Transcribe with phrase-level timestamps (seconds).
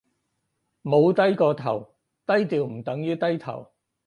[0.81, 1.93] 冇低過頭，
[2.25, 3.71] 低調唔等於低頭